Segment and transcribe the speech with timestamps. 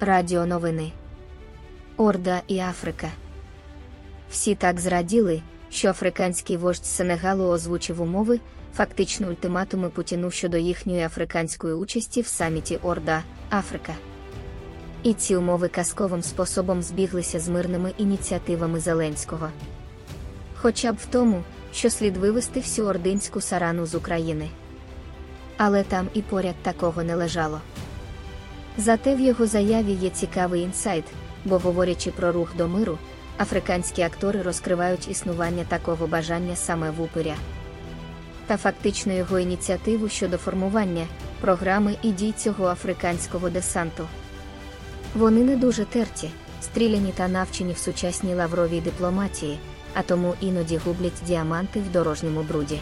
[0.00, 0.92] Радіоновини.
[1.96, 3.08] Орда і Африка.
[4.30, 8.40] Всі так зраділи, що африканський вождь Сенегалу озвучив умови,
[8.74, 13.94] фактично ультиматуми Путіну щодо їхньої африканської участі в саміті Орда Африка.
[15.02, 19.50] І ці умови казковим способом збіглися з мирними ініціативами Зеленського.
[20.54, 24.48] Хоча б в тому, що слід вивести всю ординську сарану з України.
[25.56, 27.60] Але там і поряд такого не лежало.
[28.78, 31.04] Зате в його заяві є цікавий інсайт,
[31.44, 32.98] бо, говорячи про рух до миру,
[33.38, 37.34] африканські актори розкривають існування такого бажання саме в упиря.
[38.46, 41.06] Та фактично його ініціативу щодо формування
[41.40, 44.06] програми і дій цього африканського десанту.
[45.14, 46.30] Вони не дуже терті,
[46.62, 49.58] стріляні та навчені в сучасній лавровій дипломатії,
[49.94, 52.80] а тому іноді гублять діаманти в дорожньому бруді.